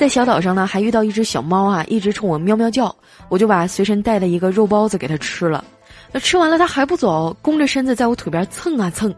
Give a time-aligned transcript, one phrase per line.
[0.00, 2.96] 在小岛上呢，还遇到一只小猫啊，一直冲我喵喵叫，
[3.28, 5.62] 我就把随身带的一个肉包子给它吃了。
[6.10, 9.14] 那吃完了，它还不走，弓着身子在我腿边蹭啊蹭，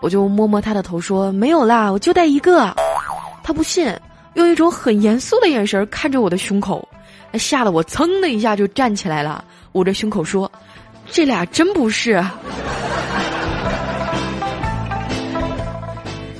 [0.00, 2.74] 我就摸摸它的头说：“没有啦，我就带一个。”
[3.44, 3.88] 它不信，
[4.34, 6.88] 用一种很严肃的眼神看着我的胸口，
[7.34, 10.50] 吓得我噌的一下就站起来了，捂着胸口说
[11.08, 12.20] ：“这俩真不是。”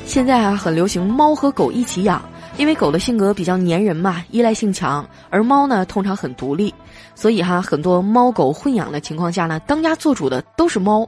[0.04, 2.20] 现在啊，很流行猫和狗一起养。
[2.58, 6.74] 因为狗的性格比较粘人嘛，依赖性强，而猫呢通常很独立，
[7.14, 11.06] 所以哈，很多猫狗混养的情况下呢，当家做主的都是猫。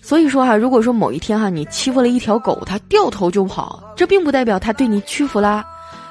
[0.00, 5.64] 所以说哈，如果说某一天哈，你欺负了一条狗，它掉头就跑，这并不代表它对你屈服啦，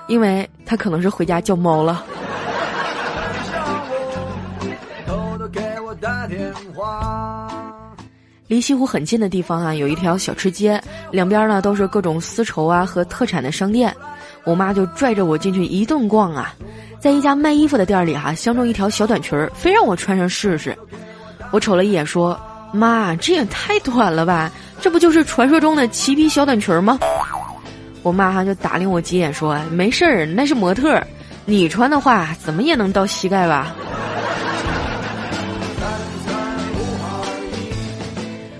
[0.07, 2.05] 因为它可能是回家叫猫了。
[8.47, 13.93] 离西湖很近的地方啊，有一条小吃街，两边呢都是各种丝绸啊和特产的商店。
[14.47, 16.55] 我妈就拽着我进去一顿逛啊，
[17.01, 20.73] 在一家卖衣服的店里哈，相中一条小短裙儿，非让我穿上试试。
[21.51, 22.39] 我瞅了一眼说
[22.71, 26.97] ：“妈，这也太短了吧，这不就是传说中的齐皮小短裙儿吗？”
[28.03, 31.01] 我妈哈就打量我几眼说：“没事儿，那是模特，
[31.43, 33.75] 你穿的话怎么也能到膝盖吧。”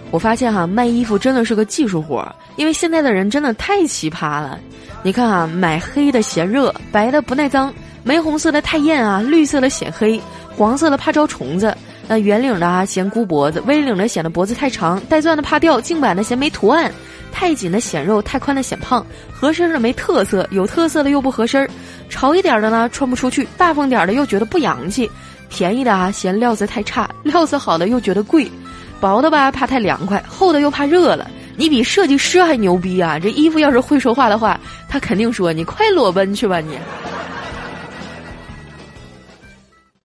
[0.09, 4.59] 我发现哈，卖衣服真的是个技术活儿，因为现在的人真的太奇葩了。
[5.03, 10.19] 你看啊，买黑的嫌热，白的不耐脏，玫红色的太艳啊，绿色的显黑，
[10.55, 11.75] 黄色的怕招虫子，
[12.08, 16.92] 那圆领的啊嫌箍脖子，V 领的显得脖子太长，带钻的怕掉，净版的嫌没图案，
[17.31, 21.69] 太紧的显肉，太宽的显胖，合身的没特色，有特色的又不合身，
[22.09, 25.09] 潮一点的呢穿不出去，大方点的又觉得不洋气，
[25.49, 28.49] 便宜的啊嫌料子太差，料子好的又觉得贵，
[28.99, 31.29] 薄的吧怕太凉快，厚的又怕热了。
[31.55, 33.17] 你比设计师还牛逼啊！
[33.17, 36.77] 这衣服要是会说话的话，他肯定说：“你快裸奔去吧你。”